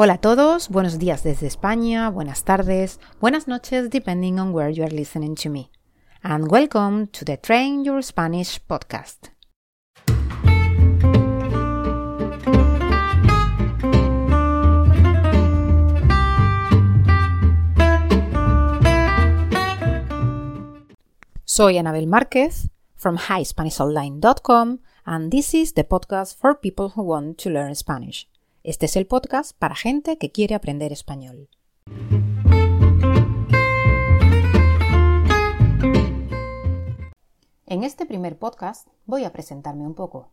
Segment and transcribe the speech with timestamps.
[0.00, 4.84] Hola a todos, buenos días desde España, buenas tardes, buenas noches, depending on where you
[4.84, 5.72] are listening to me.
[6.22, 9.32] And welcome to the Train Your Spanish podcast.
[21.44, 27.50] Soy Anabel Márquez from highspanishonline.com and this is the podcast for people who want to
[27.50, 28.28] learn Spanish.
[28.64, 31.48] Este es el podcast para gente que quiere aprender español.
[37.66, 40.32] En este primer podcast voy a presentarme un poco.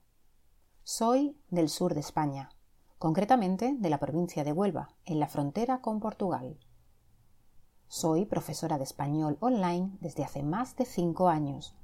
[0.84, 2.50] Soy del sur de España,
[2.98, 6.58] concretamente de la provincia de Huelva, en la frontera con Portugal.
[7.88, 11.76] Soy profesora de español online desde hace más de cinco años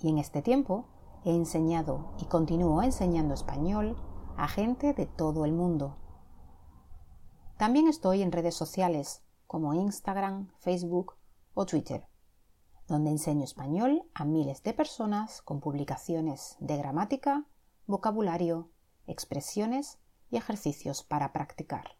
[0.00, 0.86] y en este tiempo
[1.24, 3.96] he enseñado y continúo enseñando español
[4.40, 5.98] a gente de todo el mundo.
[7.58, 11.16] También estoy en redes sociales como Instagram, Facebook
[11.52, 12.08] o Twitter,
[12.88, 17.44] donde enseño español a miles de personas con publicaciones de gramática,
[17.86, 18.70] vocabulario,
[19.06, 19.98] expresiones
[20.30, 21.98] y ejercicios para practicar.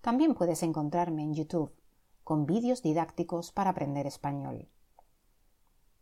[0.00, 1.76] También puedes encontrarme en YouTube
[2.24, 4.70] con vídeos didácticos para aprender español.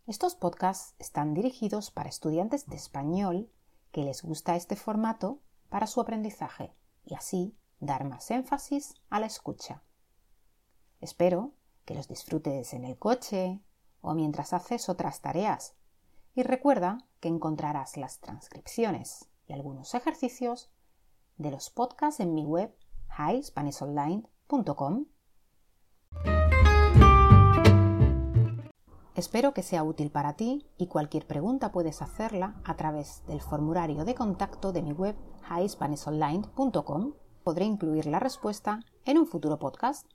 [0.07, 3.51] Estos podcasts están dirigidos para estudiantes de español
[3.95, 6.75] que les gusta este formato para su aprendizaje
[7.07, 9.85] y así dar más énfasis a la escucha.
[11.01, 13.63] Espero que los disfrutes en el coche
[14.01, 15.77] o mientras haces otras tareas
[16.35, 20.73] y recuerda que encontrarás las transcripciones y algunos ejercicios
[21.37, 22.77] de los podcasts en mi web
[23.17, 25.05] highspanishonline.com
[29.15, 34.05] Espero que sea útil para ti y cualquier pregunta puedes hacerla a través del formulario
[34.05, 35.15] de contacto de mi web
[35.49, 37.13] highspanishonline.com.
[37.45, 40.09] Podré incluir la respuesta en un futuro podcast.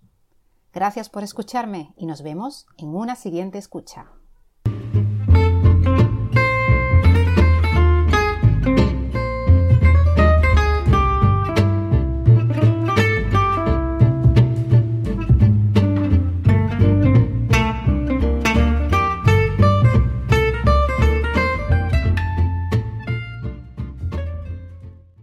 [0.73, 4.18] Gracias por escucharme y nos vemos en una siguiente escucha.